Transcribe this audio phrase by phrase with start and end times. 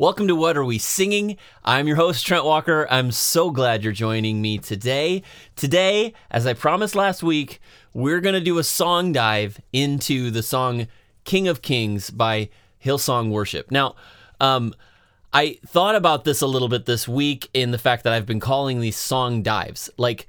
[0.00, 1.36] Welcome to What Are We Singing?
[1.64, 2.86] I'm your host, Trent Walker.
[2.88, 5.24] I'm so glad you're joining me today.
[5.56, 7.60] Today, as I promised last week,
[7.92, 10.86] we're going to do a song dive into the song
[11.24, 12.48] King of Kings by
[12.84, 13.72] Hillsong Worship.
[13.72, 13.96] Now,
[14.38, 14.72] um,
[15.32, 18.38] I thought about this a little bit this week in the fact that I've been
[18.38, 19.90] calling these song dives.
[19.96, 20.28] Like,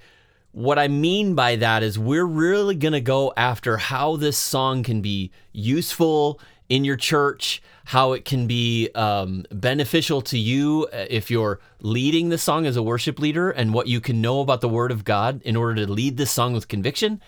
[0.51, 4.81] what I mean by that is we're really going to go after how this song
[4.81, 11.05] can be useful in your church, how it can be um, beneficial to you uh,
[11.09, 14.61] if you're leading the song as a worship leader, and what you can know about
[14.61, 17.19] the Word of God in order to lead this song with conviction.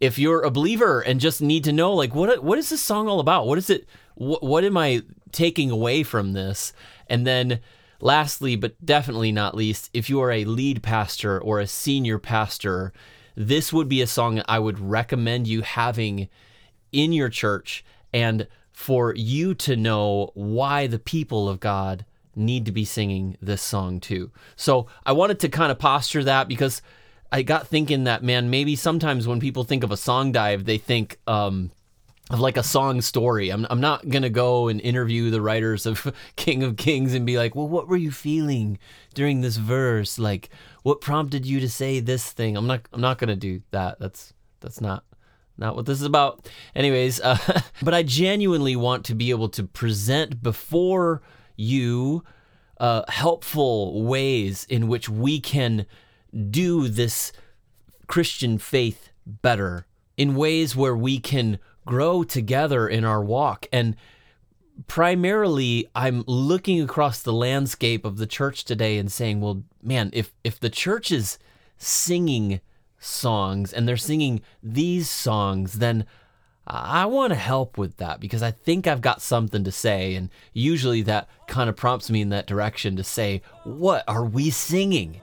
[0.00, 3.08] If you're a believer and just need to know, like, what what is this song
[3.08, 3.46] all about?
[3.46, 3.86] What is it?
[4.14, 6.72] What, what am I taking away from this?
[7.08, 7.60] And then,
[8.00, 12.92] lastly, but definitely not least, if you are a lead pastor or a senior pastor,
[13.34, 16.28] this would be a song I would recommend you having
[16.92, 22.72] in your church and for you to know why the people of God need to
[22.72, 24.30] be singing this song too.
[24.54, 26.82] So I wanted to kind of posture that because
[27.32, 30.76] I got thinking that, man, maybe sometimes when people think of a song dive, they
[30.76, 31.72] think, um,
[32.28, 33.48] of like a song story.
[33.48, 37.24] I'm, I'm not going to go and interview the writers of King of Kings and
[37.24, 38.78] be like, well, what were you feeling
[39.14, 40.18] during this verse?
[40.18, 40.50] Like,
[40.82, 42.58] what prompted you to say this thing?
[42.58, 43.98] I'm not, I'm not going to do that.
[43.98, 45.02] That's, that's not
[45.58, 46.48] not what this is about.
[46.74, 47.38] Anyways, uh,
[47.82, 51.22] but I genuinely want to be able to present before
[51.56, 52.24] you
[52.78, 55.86] uh, helpful ways in which we can
[56.50, 57.32] do this
[58.06, 63.66] Christian faith better, in ways where we can grow together in our walk.
[63.72, 63.96] And
[64.86, 70.34] primarily, I'm looking across the landscape of the church today and saying, well, man, if,
[70.44, 71.38] if the church is
[71.78, 72.60] singing
[72.98, 76.06] songs and they're singing these songs, then
[76.66, 80.16] I want to help with that because I think I've got something to say.
[80.16, 84.50] And usually that kind of prompts me in that direction to say, What are we
[84.50, 85.20] singing?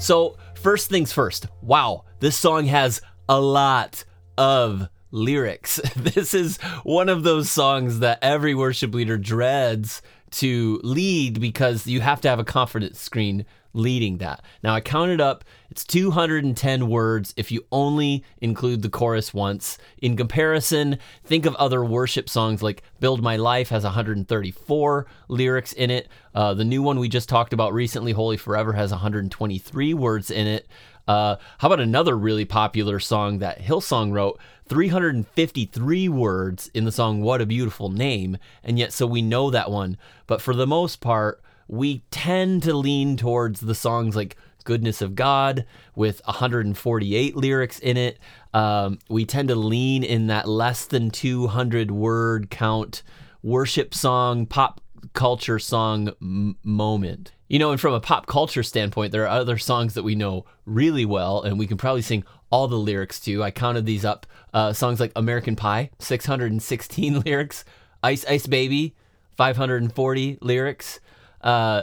[0.00, 4.04] So, first things first, wow, this song has a lot
[4.36, 5.80] of lyrics.
[5.96, 10.02] This is one of those songs that every worship leader dreads
[10.32, 14.42] to lead because you have to have a confidence screen leading that.
[14.62, 19.78] Now I counted up, it's 210 words if you only include the chorus once.
[19.98, 25.90] In comparison, think of other worship songs like Build My Life has 134 lyrics in
[25.90, 26.08] it.
[26.34, 30.46] Uh, the new one we just talked about recently, Holy Forever, has 123 words in
[30.46, 30.68] it.
[31.08, 34.38] Uh, how about another really popular song that Hillsong wrote?
[34.72, 38.38] 353 words in the song What a Beautiful Name.
[38.64, 39.98] And yet, so we know that one.
[40.26, 44.34] But for the most part, we tend to lean towards the songs like
[44.64, 48.18] Goodness of God with 148 lyrics in it.
[48.54, 53.02] Um, we tend to lean in that less than 200 word count
[53.42, 54.80] worship song, pop
[55.12, 57.32] culture song m- moment.
[57.52, 60.46] You know, and from a pop culture standpoint, there are other songs that we know
[60.64, 63.42] really well, and we can probably sing all the lyrics to.
[63.42, 64.26] I counted these up.
[64.54, 67.66] Uh, songs like American Pie, 616 lyrics.
[68.02, 68.94] Ice Ice Baby,
[69.36, 70.98] 540 lyrics.
[71.42, 71.82] Uh,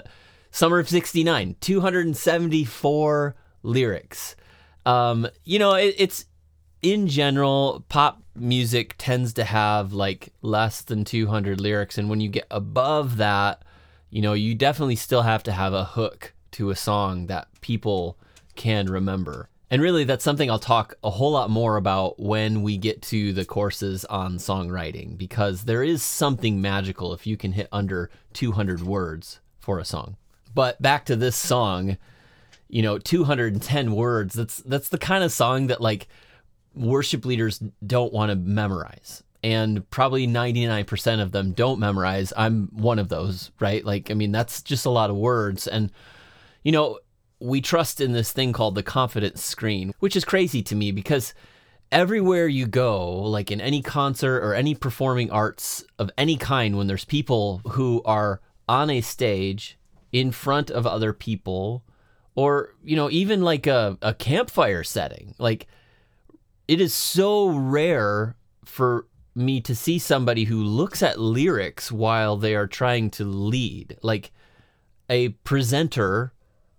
[0.49, 4.35] Summer of 69, 274 lyrics.
[4.87, 6.25] Um, you know, it, it's
[6.81, 11.99] in general, pop music tends to have like less than 200 lyrics.
[11.99, 13.63] And when you get above that,
[14.09, 18.17] you know, you definitely still have to have a hook to a song that people
[18.55, 19.49] can remember.
[19.71, 23.33] And really, that's something I'll talk a whole lot more about when we get to
[23.33, 28.81] the courses on songwriting, because there is something magical if you can hit under 200
[28.81, 30.17] words for a song.
[30.55, 31.97] But back to this song,
[32.67, 36.07] you know, 210 words, that's that's the kind of song that like
[36.73, 42.33] worship leaders don't want to memorize and probably 99% of them don't memorize.
[42.35, 43.83] I'm one of those, right?
[43.83, 45.67] Like, I mean, that's just a lot of words.
[45.67, 45.91] And,
[46.63, 46.99] you know,
[47.39, 51.33] we trust in this thing called the confidence screen, which is crazy to me because
[51.91, 56.87] everywhere you go, like in any concert or any performing arts of any kind, when
[56.87, 59.77] there's people who are on a stage
[60.11, 61.83] in front of other people,
[62.35, 65.67] or, you know, even like a, a campfire setting, like,
[66.67, 69.07] it is so rare for
[69.39, 73.97] me to see somebody who looks at lyrics while they are trying to lead.
[74.01, 74.31] Like
[75.09, 76.33] a presenter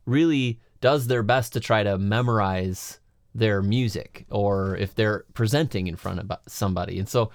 [0.06, 3.00] really does their best to try to memorize
[3.34, 6.98] their music or if they're presenting in front of somebody.
[6.98, 7.30] And so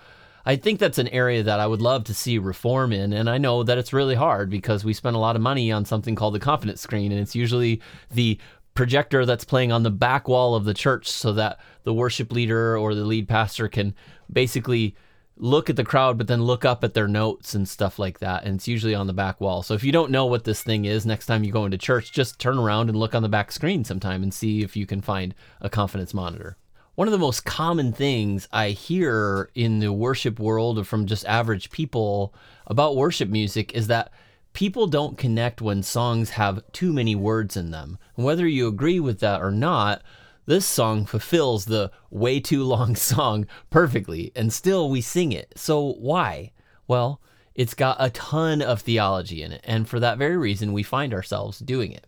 [0.45, 3.13] I think that's an area that I would love to see reform in.
[3.13, 5.86] And I know that it's really hard because we spend a lot of money on
[5.86, 7.81] something called the confidence screen, and it's usually
[8.12, 8.39] the
[8.75, 12.78] projector that's playing on the back wall of the church so that the worship leader
[12.78, 13.95] or the lead pastor can
[14.31, 14.95] basically
[15.37, 18.43] look at the crowd but then look up at their notes and stuff like that
[18.45, 20.85] and it's usually on the back wall so if you don't know what this thing
[20.85, 23.51] is next time you go into church just turn around and look on the back
[23.51, 26.57] screen sometime and see if you can find a confidence monitor
[26.95, 31.25] one of the most common things I hear in the worship world or from just
[31.25, 32.33] average people
[32.67, 34.13] about worship music is that
[34.53, 37.99] people don't connect when songs have too many words in them.
[38.15, 40.01] And whether you agree with that or not,
[40.45, 45.53] this song fulfills the way too long song perfectly, and still we sing it.
[45.56, 46.51] So why?
[46.88, 47.21] Well,
[47.56, 51.13] it's got a ton of theology in it, and for that very reason, we find
[51.13, 52.06] ourselves doing it.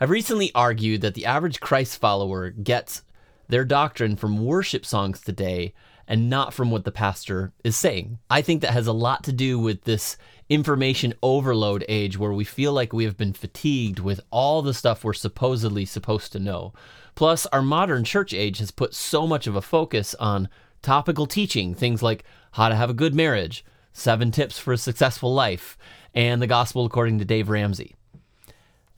[0.00, 3.02] I've recently argued that the average Christ follower gets
[3.48, 5.74] their doctrine from worship songs today
[6.06, 8.18] and not from what the pastor is saying.
[8.30, 10.16] I think that has a lot to do with this
[10.48, 15.04] information overload age where we feel like we have been fatigued with all the stuff
[15.04, 16.72] we're supposedly supposed to know.
[17.14, 20.48] Plus, our modern church age has put so much of a focus on
[20.82, 25.34] topical teaching, things like how to have a good marriage, seven tips for a successful
[25.34, 25.76] life,
[26.14, 27.94] and the gospel according to Dave Ramsey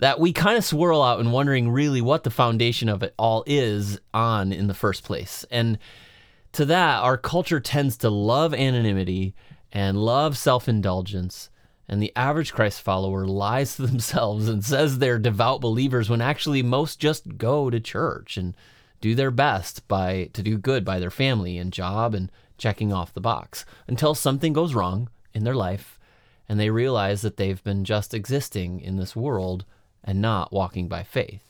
[0.01, 3.45] that we kind of swirl out and wondering really what the foundation of it all
[3.47, 5.45] is on in the first place.
[5.51, 5.79] And
[6.53, 9.35] to that, our culture tends to love anonymity
[9.73, 11.51] and love self indulgence.
[11.89, 16.63] And the average Christ follower lies to themselves and says they're devout believers when actually
[16.63, 18.55] most just go to church and
[19.01, 23.15] do their best by to do good by their family and job and checking off
[23.15, 25.99] the box until something goes wrong in their life
[26.49, 29.65] and they realize that they've been just existing in this world
[30.03, 31.45] and not walking by faith.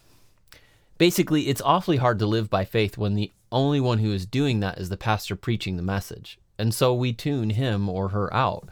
[0.99, 4.61] Basically, it's awfully hard to live by faith when the only one who is doing
[4.61, 6.39] that is the pastor preaching the message.
[6.61, 8.69] And so we tune him or her out.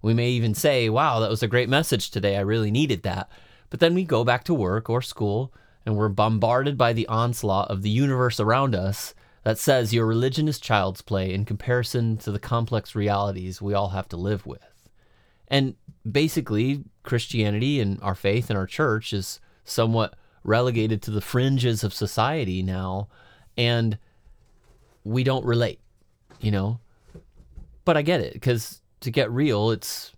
[0.00, 2.36] We may even say, wow, that was a great message today.
[2.36, 3.30] I really needed that.
[3.70, 5.52] But then we go back to work or school
[5.84, 10.48] and we're bombarded by the onslaught of the universe around us that says your religion
[10.48, 14.60] is child's play in comparison to the complex realities we all have to live with.
[15.48, 15.74] And
[16.10, 21.92] basically, Christianity and our faith and our church is somewhat relegated to the fringes of
[21.92, 23.08] society now.
[23.56, 23.98] And
[25.04, 25.80] we don't relate,
[26.40, 26.80] you know?
[27.84, 30.12] But I get it, because to get real, it's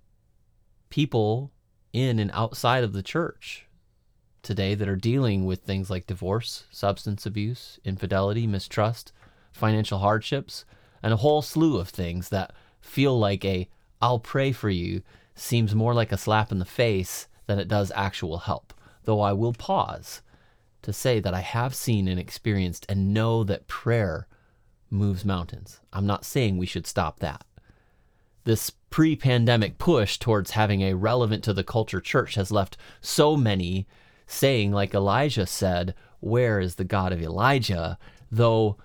[0.90, 1.50] people
[1.93, 3.66] in and outside of the church
[4.43, 9.12] today that are dealing with things like divorce, substance abuse, infidelity, mistrust,
[9.52, 10.64] financial hardships,
[11.02, 13.69] and a whole slew of things that feel like a
[14.02, 15.02] I'll pray for you
[15.34, 18.75] seems more like a slap in the face than it does actual help.
[19.05, 20.20] Though I will pause
[20.82, 24.28] to say that I have seen and experienced and know that prayer
[24.90, 25.81] moves mountains.
[25.93, 27.44] I'm not saying we should stop that.
[28.44, 33.37] This pre pandemic push towards having a relevant to the culture church has left so
[33.37, 33.87] many
[34.26, 37.99] saying, like Elijah said, Where is the God of Elijah?
[38.31, 38.76] Though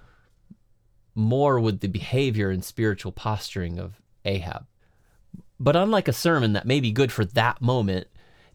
[1.14, 4.66] more with the behavior and spiritual posturing of Ahab.
[5.60, 8.08] But unlike a sermon that may be good for that moment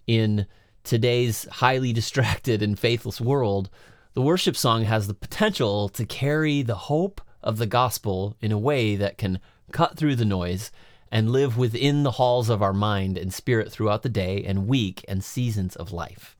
[0.06, 0.46] in
[0.82, 3.68] today's highly distracted and faithless world,
[4.14, 8.58] the worship song has the potential to carry the hope of the gospel in a
[8.58, 9.38] way that can
[9.70, 10.70] cut through the noise
[11.14, 15.04] and live within the halls of our mind and spirit throughout the day and week
[15.06, 16.36] and seasons of life.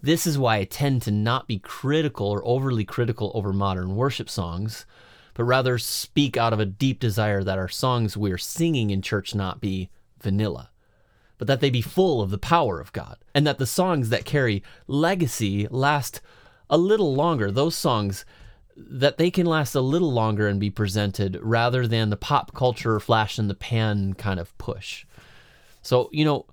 [0.00, 4.30] This is why I tend to not be critical or overly critical over modern worship
[4.30, 4.86] songs,
[5.34, 9.34] but rather speak out of a deep desire that our songs we're singing in church
[9.34, 9.90] not be
[10.20, 10.70] vanilla,
[11.36, 14.24] but that they be full of the power of God, and that the songs that
[14.24, 16.20] carry legacy last
[16.70, 18.24] a little longer, those songs
[18.76, 23.00] that they can last a little longer and be presented rather than the pop culture
[23.00, 25.06] flash in the pan kind of push.
[25.82, 26.46] So, you know,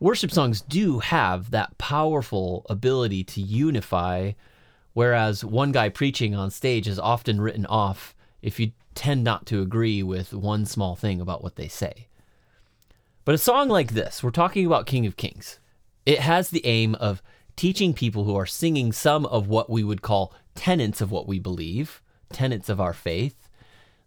[0.00, 4.32] worship songs do have that powerful ability to unify
[4.94, 9.60] whereas one guy preaching on stage is often written off if you tend not to
[9.60, 12.06] agree with one small thing about what they say.
[13.24, 15.58] But a song like this, we're talking about King of Kings,
[16.06, 17.22] it has the aim of
[17.56, 21.38] teaching people who are singing some of what we would call tenets of what we
[21.38, 23.48] believe, tenets of our faith.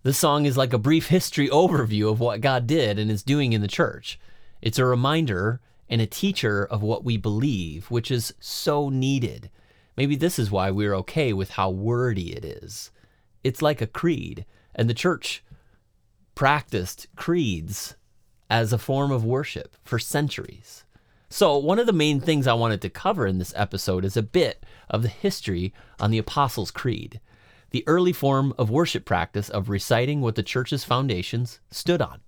[0.04, 3.54] The song is like a brief history overview of what God did and is doing
[3.54, 4.20] in the church.
[4.62, 9.50] It's a reminder and a teacher of what we believe, which is so needed
[9.98, 12.92] Maybe this is why we're okay with how wordy it is.
[13.44, 15.44] It's like a creed, and the church
[16.36, 17.96] practiced creeds
[18.48, 20.86] as a form of worship for centuries.
[21.30, 24.22] So, one of the main things I wanted to cover in this episode is a
[24.22, 27.20] bit of the history on the Apostles' Creed,
[27.72, 32.22] the early form of worship practice of reciting what the church's foundations stood on.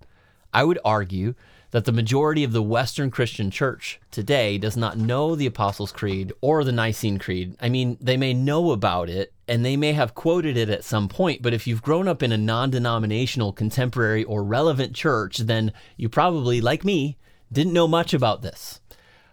[0.52, 1.34] I would argue
[1.70, 6.30] that the majority of the Western Christian church today does not know the Apostles' Creed
[6.42, 7.56] or the Nicene Creed.
[7.58, 11.08] I mean, they may know about it and they may have quoted it at some
[11.08, 15.72] point, but if you've grown up in a non denominational, contemporary, or relevant church, then
[15.96, 17.16] you probably, like me,
[17.50, 18.80] didn't know much about this.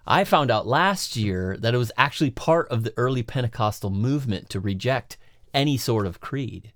[0.08, 4.50] I found out last year that it was actually part of the early Pentecostal movement
[4.50, 5.18] to reject
[5.54, 6.72] any sort of creed.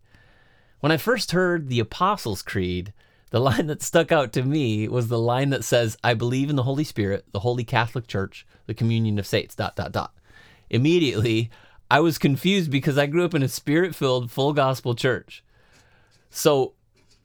[0.82, 2.94] When I first heard the Apostles' Creed,
[3.30, 6.58] the line that stuck out to me was the line that says, I believe in
[6.58, 10.14] the Holy Spirit, the Holy Catholic Church, the communion of saints, dot, dot, dot.
[10.70, 11.50] Immediately,
[11.90, 15.44] I was confused because I grew up in a spirit filled, full gospel church.
[16.30, 16.74] So,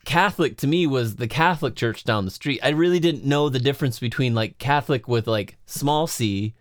[0.06, 2.60] Catholic to me was the Catholic church down the street.
[2.62, 6.54] I really didn't know the difference between like Catholic with like small c,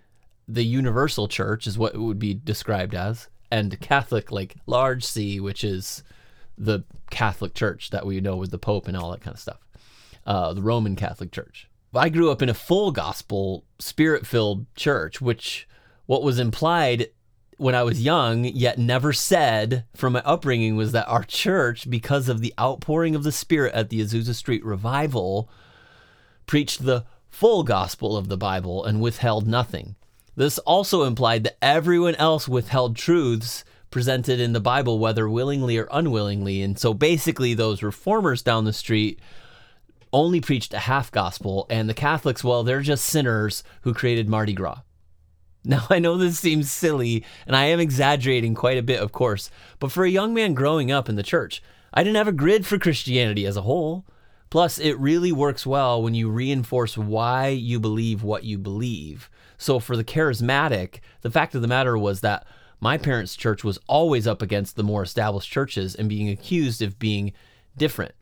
[0.48, 5.40] the universal church is what it would be described as, and Catholic like large c,
[5.40, 6.04] which is
[6.58, 9.60] the Catholic Church that we know with the Pope and all that kind of stuff,
[10.26, 11.70] uh, the Roman Catholic Church.
[11.94, 15.68] I grew up in a full gospel, spirit filled church, which
[16.08, 17.10] what was implied
[17.58, 22.30] when I was young, yet never said from my upbringing, was that our church, because
[22.30, 25.50] of the outpouring of the Spirit at the Azusa Street revival,
[26.46, 29.96] preached the full gospel of the Bible and withheld nothing.
[30.36, 35.88] This also implied that everyone else withheld truths presented in the Bible, whether willingly or
[35.92, 36.62] unwillingly.
[36.62, 39.20] And so basically, those reformers down the street
[40.12, 44.54] only preached a half gospel, and the Catholics, well, they're just sinners who created Mardi
[44.54, 44.80] Gras.
[45.70, 49.50] Now, I know this seems silly, and I am exaggerating quite a bit, of course,
[49.80, 52.68] but for a young man growing up in the church, I didn't have a grid
[52.68, 54.06] for Christianity as a whole.
[54.52, 59.30] Plus, it really works well when you reinforce why you believe what you believe.
[59.58, 62.46] So, for the charismatic, the fact of the matter was that
[62.80, 67.00] my parents' church was always up against the more established churches and being accused of
[67.00, 67.34] being
[67.76, 68.14] different.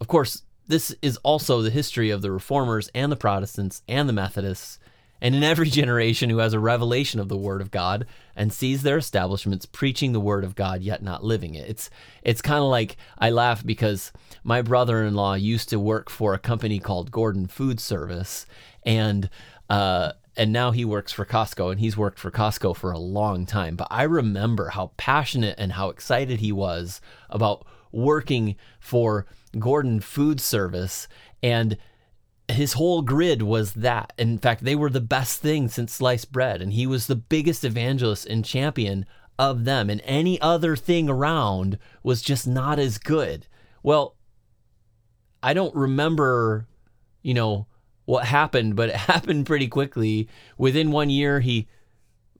[0.00, 4.12] Of course, this is also the history of the Reformers and the Protestants and the
[4.14, 4.78] Methodists,
[5.20, 8.06] and in every generation who has a revelation of the Word of God
[8.36, 11.68] and sees their establishments preaching the Word of God yet not living it.
[11.68, 11.90] It's
[12.22, 16.78] it's kind of like I laugh because my brother-in-law used to work for a company
[16.78, 18.46] called Gordon Food Service,
[18.84, 19.28] and
[19.68, 23.44] uh, and now he works for Costco and he's worked for Costco for a long
[23.44, 23.74] time.
[23.74, 29.26] But I remember how passionate and how excited he was about working for
[29.58, 31.08] Gordon Food Service
[31.42, 31.76] and
[32.48, 34.12] his whole grid was that.
[34.18, 37.64] In fact, they were the best thing since sliced bread and he was the biggest
[37.64, 39.06] evangelist and champion
[39.38, 43.46] of them and any other thing around was just not as good.
[43.82, 44.16] Well,
[45.42, 46.66] I don't remember,
[47.22, 47.66] you know,
[48.06, 50.28] what happened, but it happened pretty quickly.
[50.56, 51.68] Within one year, he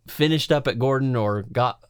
[0.07, 1.85] finished up at Gordon or got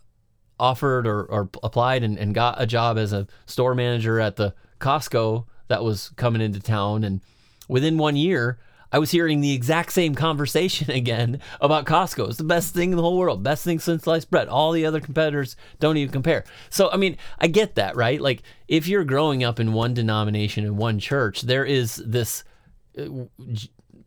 [0.61, 4.55] offered or, or applied and, and got a job as a store manager at the
[4.81, 7.05] Costco that was coming into town.
[7.05, 7.21] And
[7.69, 8.59] within one year,
[8.91, 12.29] I was hearing the exact same conversation again about Costco.
[12.29, 14.49] It's the best thing in the whole world, best thing since sliced bread.
[14.49, 16.45] All the other competitors don't even compare.
[16.71, 18.21] So, I mean, I get that, right?
[18.21, 22.45] Like, if you're growing up in one denomination in one church, there is this
[22.99, 23.05] uh,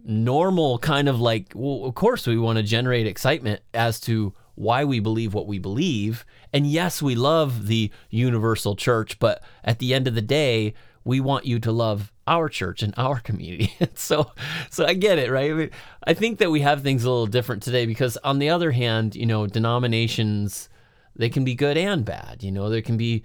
[0.03, 4.84] normal kind of like, well, of course, we want to generate excitement as to why
[4.84, 6.25] we believe what we believe.
[6.53, 11.20] And yes, we love the universal church, but at the end of the day, we
[11.20, 13.74] want you to love our church and our community.
[13.96, 14.31] so,
[14.70, 15.51] so I get it, right?
[15.51, 15.70] I, mean,
[16.05, 19.15] I think that we have things a little different today because, on the other hand,
[19.15, 20.70] you know, denominations
[21.15, 22.43] they can be good and bad.
[22.43, 23.24] You know, there can be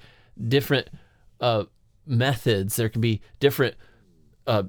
[0.49, 0.89] different
[1.41, 1.65] uh,
[2.07, 2.77] methods.
[2.77, 3.77] There can be different
[4.47, 4.65] uh,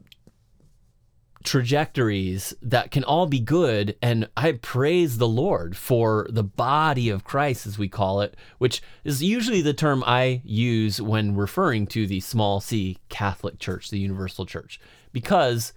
[1.47, 3.95] trajectories that can all be good.
[4.01, 8.81] And I praise the Lord for the body of Christ, as we call it, which
[9.05, 13.97] is usually the term I use when referring to the small c Catholic Church, the
[13.97, 14.77] universal church,
[15.13, 15.71] because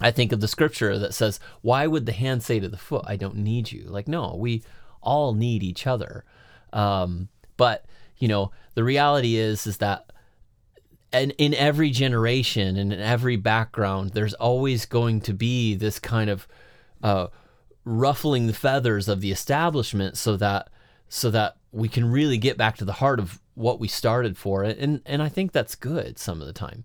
[0.00, 3.04] I think of the scripture that says, Why would the hand say to the foot,
[3.06, 3.84] I don't need you?
[3.84, 4.64] Like, no, we
[5.00, 6.24] all need each other.
[6.72, 7.86] Um, but,
[8.18, 10.12] you know, the reality is, is that
[11.12, 16.28] and in every generation and in every background, there's always going to be this kind
[16.28, 16.46] of
[17.02, 17.28] uh,
[17.84, 20.68] ruffling the feathers of the establishment, so that
[21.08, 24.62] so that we can really get back to the heart of what we started for,
[24.62, 26.84] and and I think that's good some of the time.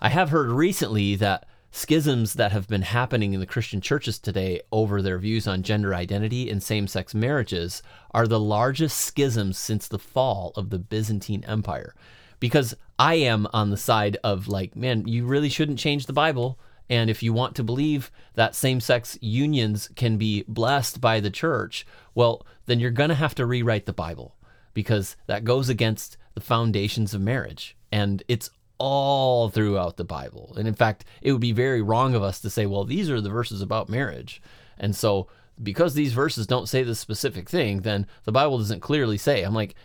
[0.00, 4.60] I have heard recently that schisms that have been happening in the Christian churches today
[4.70, 9.88] over their views on gender identity and same sex marriages are the largest schisms since
[9.88, 11.92] the fall of the Byzantine Empire
[12.38, 16.58] because I am on the side of like, man, you really shouldn't change the Bible.
[16.88, 21.30] And if you want to believe that same sex unions can be blessed by the
[21.30, 24.36] church, well, then you're going to have to rewrite the Bible
[24.74, 27.76] because that goes against the foundations of marriage.
[27.90, 30.52] And it's all throughout the Bible.
[30.56, 33.20] And in fact, it would be very wrong of us to say, well, these are
[33.20, 34.42] the verses about marriage.
[34.78, 35.28] And so,
[35.62, 39.42] because these verses don't say the specific thing, then the Bible doesn't clearly say.
[39.42, 39.76] I'm like,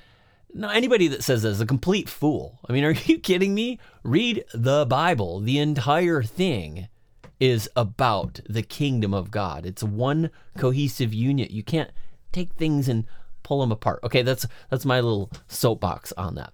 [0.54, 2.60] no, anybody that says that is a complete fool.
[2.68, 3.80] I mean, are you kidding me?
[4.04, 5.40] Read the Bible.
[5.40, 6.88] The entire thing
[7.40, 9.66] is about the kingdom of God.
[9.66, 11.52] It's one cohesive unit.
[11.52, 11.92] You can't
[12.32, 13.06] take things and
[13.44, 14.00] pull them apart.
[14.04, 16.54] Okay, that's that's my little soapbox on that.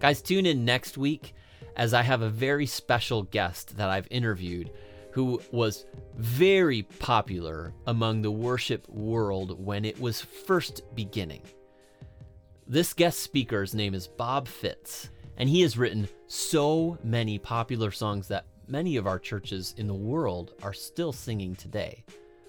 [0.00, 1.34] Guys, tune in next week
[1.76, 4.70] as I have a very special guest that I've interviewed
[5.18, 5.84] who was
[6.14, 11.42] very popular among the worship world when it was first beginning.
[12.68, 18.28] This guest speaker's name is Bob Fitts, and he has written so many popular songs
[18.28, 22.04] that many of our churches in the world are still singing today.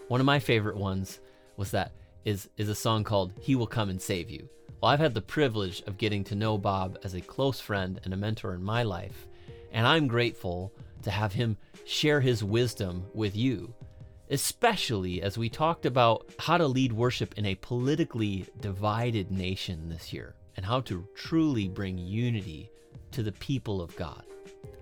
[0.08, 1.22] One of my favorite ones
[1.58, 4.48] was that is is a song called He Will Come and Save You.
[4.80, 8.14] Well, I've had the privilege of getting to know Bob as a close friend and
[8.14, 9.26] a mentor in my life,
[9.72, 10.72] and I'm grateful
[11.04, 13.74] to have him share his wisdom with you,
[14.30, 20.14] especially as we talked about how to lead worship in a politically divided nation this
[20.14, 22.70] year and how to truly bring unity
[23.12, 24.24] to the people of God.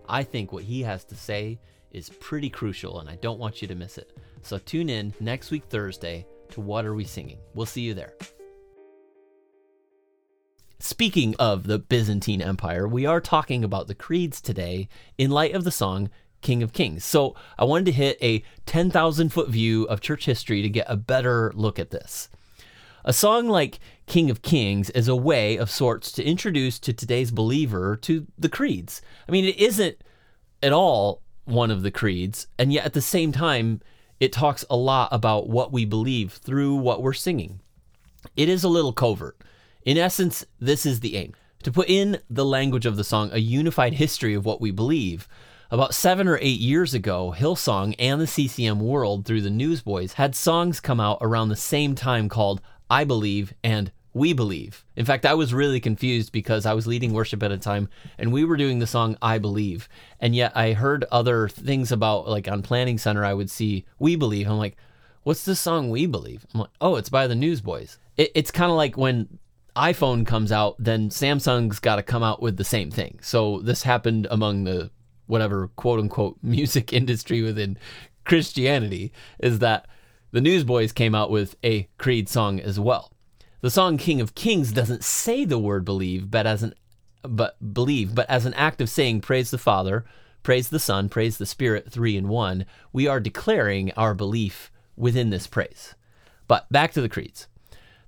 [0.09, 1.59] I think what he has to say
[1.91, 4.17] is pretty crucial, and I don't want you to miss it.
[4.41, 7.39] So tune in next week, Thursday, to What Are We Singing?
[7.53, 8.13] We'll see you there.
[10.79, 15.63] Speaking of the Byzantine Empire, we are talking about the creeds today in light of
[15.63, 17.03] the song King of Kings.
[17.03, 20.95] So I wanted to hit a 10,000 foot view of church history to get a
[20.95, 22.29] better look at this.
[23.03, 27.31] A song like King of Kings is a way of sorts to introduce to today's
[27.31, 29.01] believer to the creeds.
[29.27, 29.97] I mean, it isn't
[30.61, 33.81] at all one of the creeds, and yet at the same time,
[34.19, 37.61] it talks a lot about what we believe through what we're singing.
[38.35, 39.37] It is a little covert.
[39.87, 43.37] In essence, this is the aim to put in the language of the song a
[43.37, 45.29] unified history of what we believe.
[45.71, 50.35] About seven or eight years ago, Hillsong and the CCM World through the Newsboys had
[50.35, 54.83] songs come out around the same time called I Believe and We Believe.
[54.97, 58.33] In fact, I was really confused because I was leading worship at a time and
[58.33, 59.87] we were doing the song I Believe.
[60.19, 64.17] And yet I heard other things about, like on Planning Center, I would see We
[64.17, 64.49] Believe.
[64.49, 64.75] I'm like,
[65.23, 66.45] what's this song We Believe?
[66.53, 67.99] I'm like, oh, it's by the Newsboys.
[68.17, 69.39] It, it's kind of like when
[69.77, 73.19] iPhone comes out, then Samsung's got to come out with the same thing.
[73.21, 74.91] So this happened among the
[75.27, 77.77] whatever quote unquote music industry within
[78.25, 79.87] Christianity is that
[80.31, 83.13] the Newsboys came out with a Creed song as well.
[83.61, 86.73] The song King of Kings doesn't say the word believe, but as an
[87.23, 90.05] but believe, but as an act of saying praise the Father,
[90.43, 95.29] praise the Son, praise the Spirit, three in one, we are declaring our belief within
[95.29, 95.95] this praise.
[96.47, 97.47] But back to the creeds.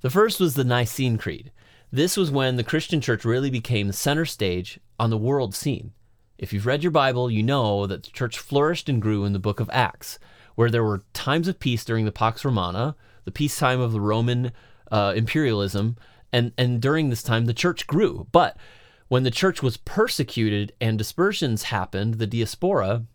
[0.02, 1.52] The first was the Nicene Creed.
[1.92, 5.94] This was when the Christian church really became the center stage on the world scene.
[6.38, 9.40] If you've read your Bible, you know that the church flourished and grew in the
[9.40, 10.20] book of Acts,
[10.54, 14.52] where there were times of peace during the Pax Romana, the peacetime of the Roman
[14.92, 15.98] uh, imperialism,
[16.32, 18.28] and, and during this time the church grew.
[18.32, 18.56] But
[19.08, 23.06] when the church was persecuted and dispersions happened, the diaspora,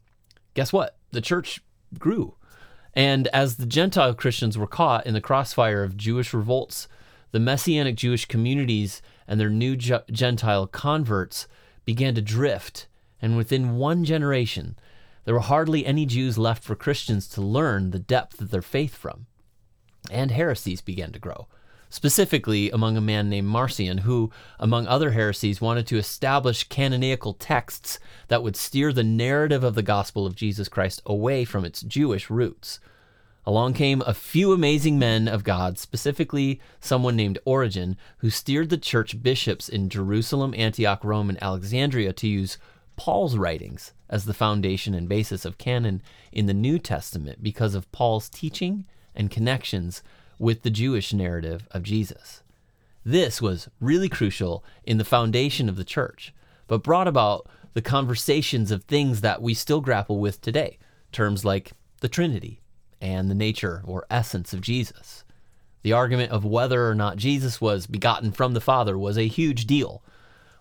[0.54, 0.98] guess what?
[1.12, 1.62] The church
[1.96, 2.34] grew.
[2.92, 6.88] And as the Gentile Christians were caught in the crossfire of Jewish revolts,
[7.34, 11.48] the Messianic Jewish communities and their new Gentile converts
[11.84, 12.86] began to drift,
[13.20, 14.78] and within one generation,
[15.24, 18.94] there were hardly any Jews left for Christians to learn the depth of their faith
[18.94, 19.26] from.
[20.12, 21.48] And heresies began to grow,
[21.90, 27.98] specifically among a man named Marcion, who, among other heresies, wanted to establish canonical texts
[28.28, 32.30] that would steer the narrative of the gospel of Jesus Christ away from its Jewish
[32.30, 32.78] roots.
[33.46, 38.78] Along came a few amazing men of God, specifically someone named Origen, who steered the
[38.78, 42.56] church bishops in Jerusalem, Antioch, Rome, and Alexandria to use
[42.96, 46.00] Paul's writings as the foundation and basis of canon
[46.32, 50.02] in the New Testament because of Paul's teaching and connections
[50.38, 52.42] with the Jewish narrative of Jesus.
[53.04, 56.32] This was really crucial in the foundation of the church,
[56.66, 60.78] but brought about the conversations of things that we still grapple with today,
[61.12, 62.62] terms like the Trinity,
[63.04, 65.24] and the nature or essence of Jesus.
[65.82, 69.66] The argument of whether or not Jesus was begotten from the Father was a huge
[69.66, 70.02] deal.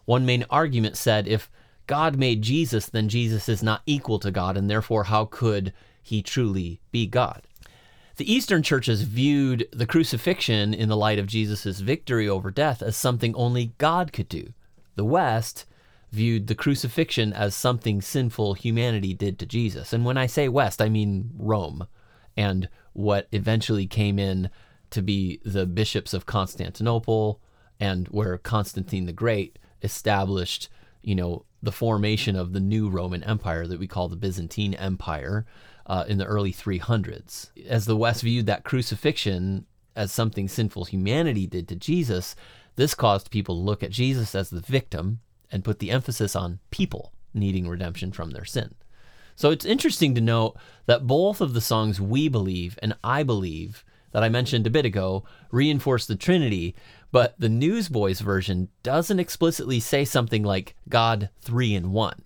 [0.03, 1.49] One main argument said if
[1.87, 6.21] God made Jesus, then Jesus is not equal to God, and therefore, how could he
[6.21, 7.43] truly be God?
[8.17, 12.97] The Eastern churches viewed the crucifixion in the light of Jesus' victory over death as
[12.97, 14.53] something only God could do.
[14.95, 15.65] The West
[16.11, 19.93] viewed the crucifixion as something sinful humanity did to Jesus.
[19.93, 21.87] And when I say West, I mean Rome
[22.35, 24.49] and what eventually came in
[24.91, 27.41] to be the bishops of Constantinople
[27.79, 30.69] and where Constantine the Great established
[31.03, 35.45] you know, the formation of the new Roman Empire that we call the Byzantine Empire
[35.85, 37.49] uh, in the early 300s.
[37.67, 39.65] As the West viewed that crucifixion
[39.95, 42.35] as something sinful humanity did to Jesus,
[42.75, 45.19] this caused people to look at Jesus as the victim
[45.51, 48.73] and put the emphasis on people needing redemption from their sin.
[49.35, 53.83] So it's interesting to note that both of the songs we believe and I believe
[54.11, 56.75] that I mentioned a bit ago reinforce the Trinity,
[57.11, 62.21] but the Newsboys version doesn't explicitly say something like God three in one,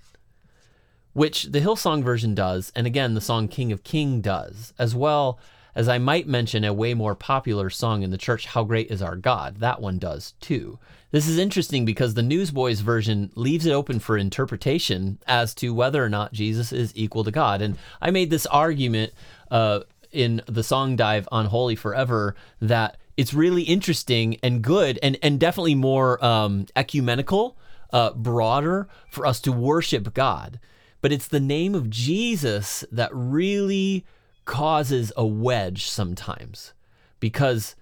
[1.13, 5.39] which the Hillsong version does, and again, the song King of King does, as well
[5.76, 9.02] as I might mention a way more popular song in the church, How Great Is
[9.02, 9.58] Our God.
[9.58, 10.80] That one does too.
[11.12, 16.04] This is interesting because the Newsboys version leaves it open for interpretation as to whether
[16.04, 17.62] or not Jesus is equal to God.
[17.62, 19.13] And I made this argument
[19.50, 25.17] uh, in the song dive on Holy Forever that it's really interesting and good and,
[25.24, 27.58] and definitely more um, ecumenical,
[27.93, 30.60] uh, broader for us to worship God.
[31.00, 34.06] But it's the name of Jesus that really
[34.43, 36.74] causes a wedge sometimes
[37.20, 37.76] because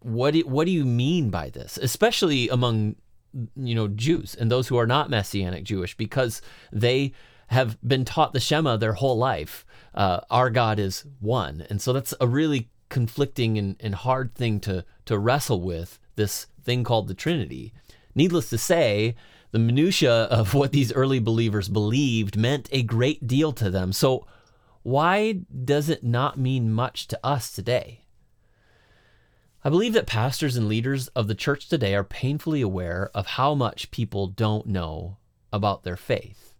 [0.00, 1.78] what do, what do you mean by this?
[1.78, 2.96] Especially among
[3.56, 6.40] you know Jews and those who are not messianic Jewish because
[6.72, 7.12] they
[7.48, 11.66] have been taught the Shema their whole life uh, our God is one.
[11.68, 16.46] And so that's a really conflicting and, and hard thing to to wrestle with this
[16.62, 17.72] thing called the Trinity.
[18.14, 19.14] Needless to say
[19.50, 23.92] the minutia of what these early believers believed meant a great deal to them.
[23.92, 24.26] So
[24.82, 28.04] why does it not mean much to us today?
[29.64, 33.54] I believe that pastors and leaders of the church today are painfully aware of how
[33.54, 35.16] much people don't know
[35.52, 36.54] about their faith.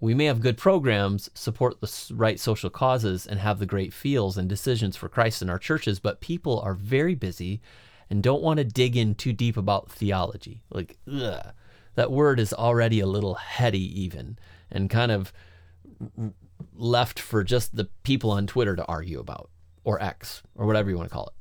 [0.00, 4.36] We may have good programs, support the right social causes, and have the great feels
[4.36, 7.62] and decisions for Christ in our churches, but people are very busy
[8.10, 10.62] and don't want to dig in too deep about theology.
[10.70, 11.54] Like, ugh,
[11.94, 14.38] that word is already a little heady, even,
[14.70, 15.32] and kind of
[16.74, 19.48] left for just the people on Twitter to argue about,
[19.84, 21.32] or X, or whatever you want to call it.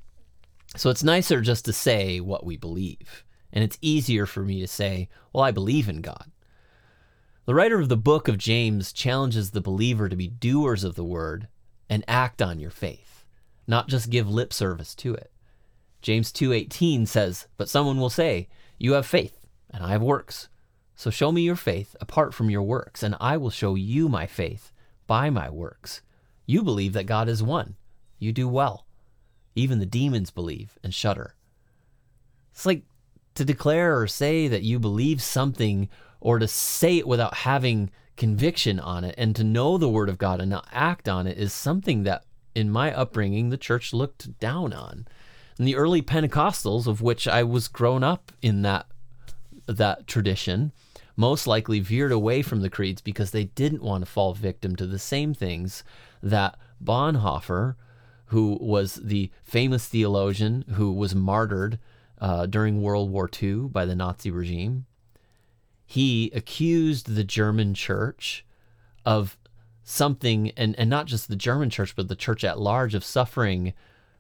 [0.76, 3.24] So it's nicer just to say what we believe.
[3.52, 6.32] And it's easier for me to say, well, I believe in God.
[7.46, 11.04] The writer of the book of James challenges the believer to be doers of the
[11.04, 11.48] word
[11.90, 13.26] and act on your faith,
[13.68, 15.32] not just give lip service to it.
[16.02, 18.48] James 2:18 says, "But someone will say,
[18.84, 20.50] you have faith, and I have works.
[20.96, 24.26] So show me your faith apart from your works, and I will show you my
[24.26, 24.72] faith
[25.08, 26.02] by my works.
[26.46, 27.78] You believe that God is one.
[28.20, 28.86] You do well.
[29.56, 31.36] Even the demons believe and shudder.
[32.52, 32.84] It's like
[33.36, 35.90] to declare or say that you believe something
[36.22, 40.18] or to say it without having conviction on it and to know the word of
[40.18, 44.40] God and not act on it is something that in my upbringing the church looked
[44.40, 45.08] down on.
[45.58, 48.88] And the early Pentecostals of which I was grown up in that
[49.66, 50.74] that tradition
[51.16, 54.86] most likely veered away from the creeds because they didn't want to fall victim to
[54.86, 55.84] the same things
[56.22, 57.76] that Bonhoeffer,
[58.34, 61.78] who was the famous theologian who was martyred
[62.18, 64.88] uh, during World War II by the Nazi regime,
[65.86, 68.44] he accused the German church
[69.06, 69.38] of
[69.84, 73.74] something, and, and not just the German church, but the church at large, of suffering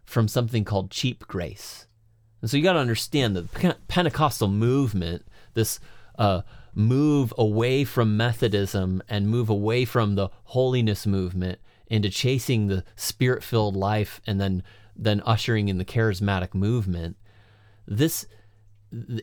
[0.05, 1.87] from something called cheap grace.
[2.39, 5.79] And so you got to understand the Pentecostal movement, this
[6.19, 6.43] uh,
[6.75, 13.43] move away from Methodism and move away from the holiness movement into chasing the spirit
[13.43, 14.63] filled life and then
[14.95, 17.17] then ushering in the charismatic movement
[17.87, 18.25] this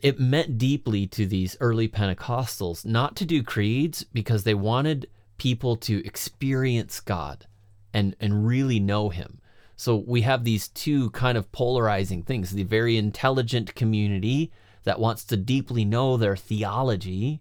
[0.02, 5.76] it meant deeply to these early pentecostals not to do creeds because they wanted people
[5.76, 7.46] to experience god
[7.92, 9.40] and and really know him.
[9.76, 14.52] So we have these two kind of polarizing things the very intelligent community
[14.84, 17.40] that wants to deeply know their theology,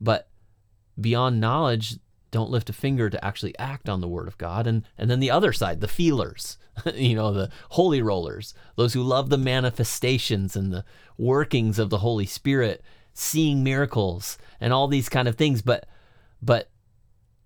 [0.00, 0.28] but
[1.00, 1.98] beyond knowledge,
[2.34, 4.66] don't lift a finger to actually act on the word of God.
[4.66, 6.58] And, and then the other side, the feelers,
[6.94, 10.84] you know, the holy rollers, those who love the manifestations and the
[11.16, 15.86] workings of the Holy Spirit, seeing miracles and all these kind of things, but
[16.42, 16.70] but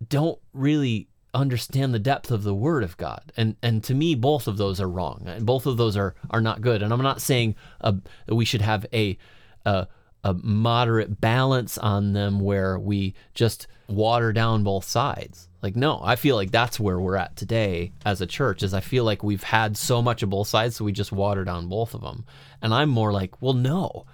[0.09, 3.31] don't really understand the depth of the word of God.
[3.37, 5.25] And and to me both of those are wrong.
[5.27, 6.83] And both of those are are not good.
[6.83, 7.93] And I'm not saying uh,
[8.27, 9.19] we should have a,
[9.67, 9.87] a
[10.25, 15.49] a moderate balance on them where we just water down both sides.
[15.63, 18.81] Like no, I feel like that's where we're at today as a church is I
[18.81, 21.95] feel like we've had so much of both sides so we just water down both
[21.95, 22.25] of them.
[22.63, 24.07] And I'm more like, well no.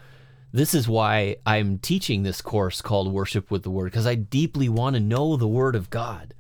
[0.53, 4.69] This is why I'm teaching this course called Worship with the Word because I deeply
[4.69, 6.33] want to know the word of God.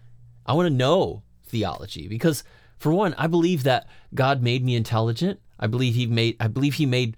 [0.47, 2.45] I want to know theology because
[2.79, 5.41] for one, I believe that God made me intelligent.
[5.59, 7.17] I believe he made I believe he made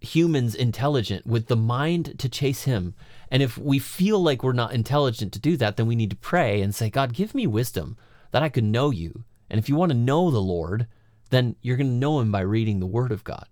[0.00, 2.94] humans intelligent with the mind to chase him.
[3.30, 6.16] And if we feel like we're not intelligent to do that, then we need to
[6.16, 7.96] pray and say, God, give me wisdom
[8.30, 9.24] that I could know you.
[9.50, 10.86] And if you want to know the Lord,
[11.30, 13.46] then you're going to know him by reading the word of God.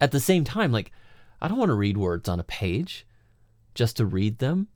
[0.00, 0.92] At the same time, like,
[1.40, 3.06] I don't want to read words on a page
[3.74, 4.68] just to read them.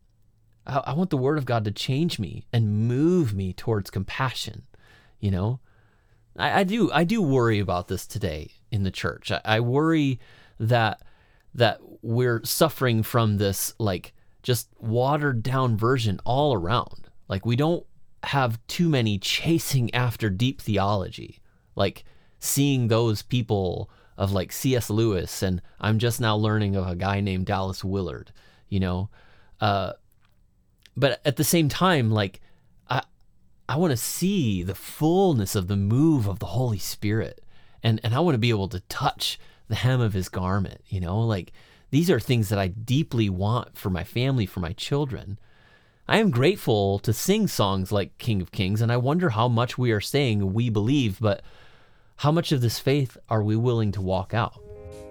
[0.66, 4.64] I, I want the word of God to change me and move me towards compassion.
[5.20, 5.60] You know,
[6.36, 9.30] I, I do I do worry about this today in the church.
[9.30, 10.20] I, I worry
[10.62, 11.02] that
[11.54, 17.08] that we're suffering from this like just watered down version all around.
[17.28, 17.84] Like we don't
[18.24, 21.40] have too many chasing after deep theology,
[21.74, 22.04] like
[22.38, 24.88] seeing those people of like C.S.
[24.88, 28.32] Lewis, and I'm just now learning of a guy named Dallas Willard,
[28.68, 29.10] you know.
[29.60, 29.92] Uh,
[30.96, 32.40] but at the same time, like
[32.88, 33.02] I,
[33.68, 37.42] I want to see the fullness of the move of the Holy Spirit,
[37.82, 41.00] and and I want to be able to touch the hem of His garment, you
[41.00, 41.52] know, like
[41.90, 45.38] these are things that I deeply want for my family, for my children.
[46.08, 49.78] I am grateful to sing songs like King of Kings, and I wonder how much
[49.78, 51.42] we are saying we believe, but
[52.16, 54.60] how much of this faith are we willing to walk out?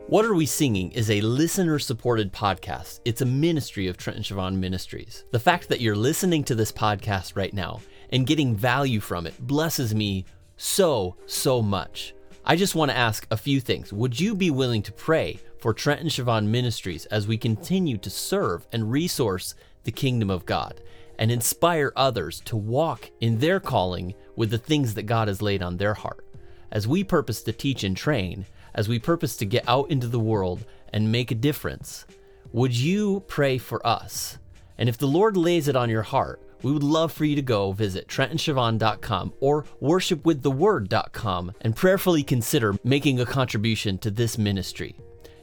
[0.08, 3.00] What Are We Singing is a listener supported podcast.
[3.06, 5.24] It's a ministry of Trent and Siobhan Ministries.
[5.32, 9.40] The fact that you're listening to this podcast right now and getting value from it
[9.40, 10.26] blesses me
[10.58, 12.14] so, so much.
[12.44, 13.94] I just want to ask a few things.
[13.94, 18.10] Would you be willing to pray for Trent and Siobhan Ministries as we continue to
[18.10, 20.82] serve and resource the kingdom of God
[21.20, 25.62] and inspire others to walk in their calling with the things that God has laid
[25.62, 26.26] on their heart.
[26.72, 30.20] As we purpose to teach and train, as we purpose to get out into the
[30.20, 32.08] world and make a difference,
[32.54, 34.40] would you pray for us?
[34.80, 37.42] And if the Lord lays it on your heart, we would love for you to
[37.42, 44.96] go visit TrentandSiobhan.com or worshipwiththeword.com and prayerfully consider making a contribution to this ministry.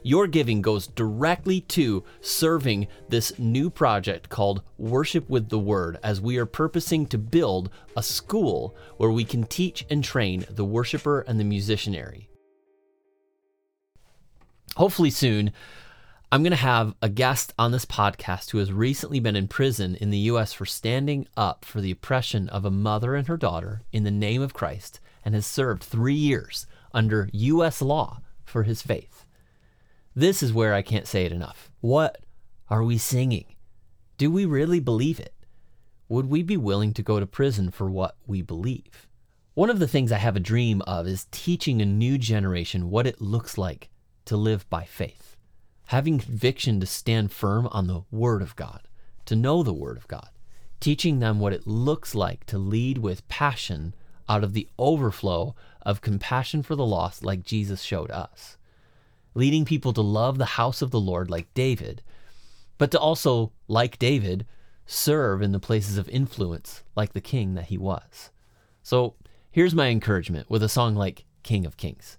[0.03, 6.21] Your giving goes directly to serving this new project called Worship with the Word as
[6.21, 11.21] we are purposing to build a school where we can teach and train the worshiper
[11.21, 12.27] and the musicianary.
[14.77, 15.51] Hopefully, soon,
[16.31, 19.95] I'm going to have a guest on this podcast who has recently been in prison
[19.95, 20.53] in the U.S.
[20.53, 24.43] for standing up for the oppression of a mother and her daughter in the name
[24.43, 27.81] of Christ and has served three years under U.S.
[27.81, 29.25] law for his faith.
[30.13, 31.71] This is where I can't say it enough.
[31.81, 32.19] What
[32.69, 33.55] are we singing?
[34.19, 35.33] Do we really believe it?
[36.09, 39.07] Would we be willing to go to prison for what we believe?
[39.55, 43.07] One of the things I have a dream of is teaching a new generation what
[43.07, 43.89] it looks like
[44.25, 45.37] to live by faith.
[45.89, 48.87] Having conviction to stand firm on the Word of God,
[49.25, 50.29] to know the Word of God,
[50.79, 53.93] teaching them what it looks like to lead with passion
[54.27, 58.57] out of the overflow of compassion for the lost, like Jesus showed us
[59.33, 62.03] leading people to love the house of the Lord like David,
[62.77, 64.45] but to also, like David,
[64.85, 68.31] serve in the places of influence like the king that he was.
[68.83, 69.15] So
[69.49, 72.18] here's my encouragement with a song like King of Kings.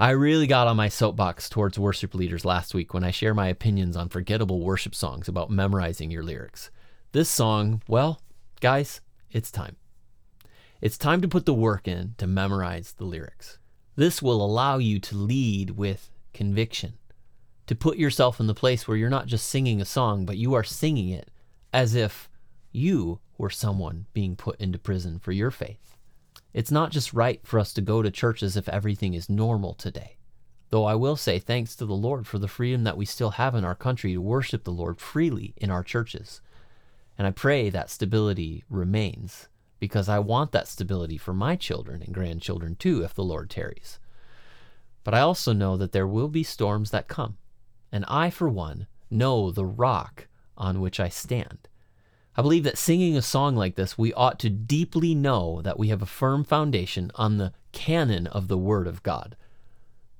[0.00, 3.48] I really got on my soapbox towards worship leaders last week when I share my
[3.48, 6.70] opinions on forgettable worship songs about memorizing your lyrics.
[7.12, 8.22] This song, well,
[8.62, 9.76] guys, it's time.
[10.80, 13.58] It's time to put the work in to memorize the lyrics.
[13.94, 16.94] This will allow you to lead with conviction,
[17.66, 20.54] to put yourself in the place where you're not just singing a song, but you
[20.54, 21.30] are singing it
[21.74, 22.30] as if
[22.72, 25.89] you were someone being put into prison for your faith.
[26.52, 29.74] It's not just right for us to go to church as if everything is normal
[29.74, 30.16] today.
[30.70, 33.54] Though I will say thanks to the Lord for the freedom that we still have
[33.54, 36.40] in our country to worship the Lord freely in our churches.
[37.18, 42.14] And I pray that stability remains because I want that stability for my children and
[42.14, 43.98] grandchildren too if the Lord tarries.
[45.02, 47.38] But I also know that there will be storms that come,
[47.90, 51.68] and I, for one, know the rock on which I stand.
[52.36, 55.88] I believe that singing a song like this, we ought to deeply know that we
[55.88, 59.36] have a firm foundation on the canon of the Word of God,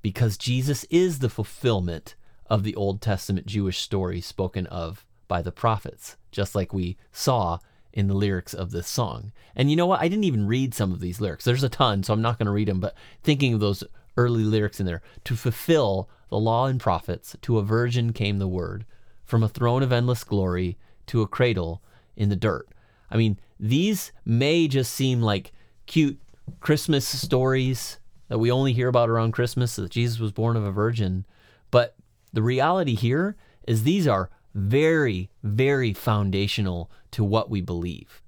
[0.02, 5.52] because Jesus is the fulfillment of the Old Testament Jewish story spoken of by the
[5.52, 7.58] prophets, just like we saw
[7.92, 9.30] in the lyrics of this song.
[9.54, 10.00] And you know what?
[10.00, 11.44] I didn't even read some of these lyrics.
[11.44, 13.84] There's a ton, so I'm not going to read them, but thinking of those
[14.16, 18.48] early lyrics in there to fulfill the law and prophets, to a virgin came the
[18.48, 18.84] word,
[19.24, 21.82] from a throne of endless glory to a cradle
[22.20, 22.68] in the dirt.
[23.10, 25.52] I mean, these may just seem like
[25.86, 26.20] cute
[26.60, 30.70] Christmas stories that we only hear about around Christmas that Jesus was born of a
[30.70, 31.24] virgin,
[31.70, 31.96] but
[32.32, 38.22] the reality here is these are very, very foundational to what we believe.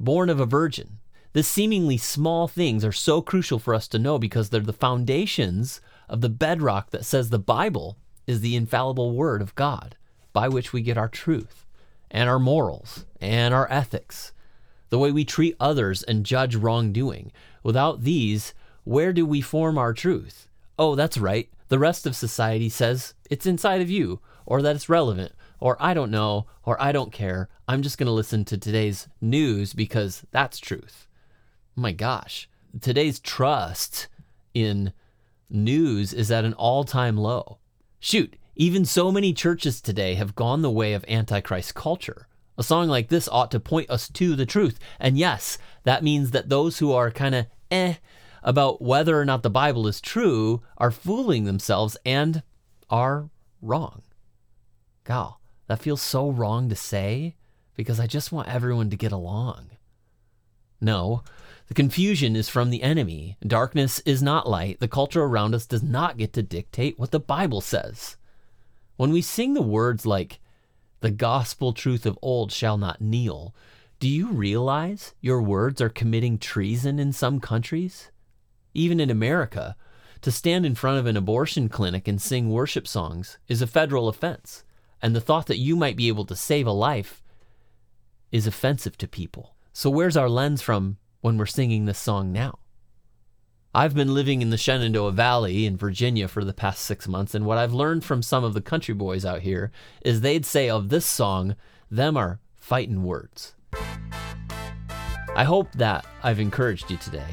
[0.00, 0.98] Born of a virgin.
[1.32, 5.82] The seemingly small things are so crucial for us to know because they're the foundations
[6.08, 9.96] of the bedrock that says the Bible is the infallible Word of God
[10.32, 11.65] by which we get our truth
[12.10, 14.32] and our morals and our ethics,
[14.90, 17.32] the way we treat others and judge wrongdoing.
[17.62, 20.48] Without these, where do we form our truth?
[20.78, 21.48] Oh, that's right.
[21.68, 25.94] The rest of society says it's inside of you, or that it's relevant, or I
[25.94, 27.48] don't know, or I don't care.
[27.66, 31.08] I'm just going to listen to today's news because that's truth.
[31.74, 32.48] my gosh,
[32.80, 34.06] today's trust
[34.54, 34.92] in
[35.50, 37.58] news is at an all time low.
[37.98, 42.26] Shoot, even so many churches today have gone the way of Antichrist culture.
[42.56, 44.78] A song like this ought to point us to the truth.
[44.98, 47.96] And yes, that means that those who are kind of eh
[48.42, 52.42] about whether or not the Bible is true are fooling themselves and
[52.88, 53.28] are
[53.60, 54.02] wrong.
[55.04, 57.36] Gal, that feels so wrong to say
[57.74, 59.70] because I just want everyone to get along.
[60.80, 61.22] No,
[61.68, 63.36] the confusion is from the enemy.
[63.46, 64.80] Darkness is not light.
[64.80, 68.16] The culture around us does not get to dictate what the Bible says.
[68.96, 70.40] When we sing the words like,
[71.00, 73.54] the gospel truth of old shall not kneel,
[74.00, 78.10] do you realize your words are committing treason in some countries?
[78.72, 79.76] Even in America,
[80.22, 84.08] to stand in front of an abortion clinic and sing worship songs is a federal
[84.08, 84.64] offense,
[85.02, 87.22] and the thought that you might be able to save a life
[88.32, 89.54] is offensive to people.
[89.72, 92.58] So, where's our lens from when we're singing this song now?
[93.76, 97.44] I've been living in the Shenandoah Valley in Virginia for the past six months, and
[97.44, 100.88] what I've learned from some of the country boys out here is they'd say of
[100.88, 101.56] this song,
[101.90, 103.54] them are fighting words.
[105.34, 107.28] I hope that I've encouraged you today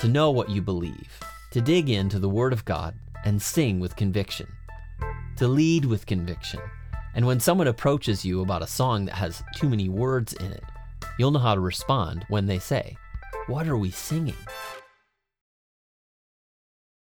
[0.00, 1.20] to know what you believe,
[1.52, 4.48] to dig into the Word of God and sing with conviction,
[5.36, 6.62] to lead with conviction.
[7.14, 10.64] And when someone approaches you about a song that has too many words in it,
[11.16, 12.96] you'll know how to respond when they say,
[13.46, 14.34] What are we singing?